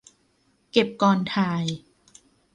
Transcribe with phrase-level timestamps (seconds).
[0.71, 1.63] เก็บก่อนถ่าย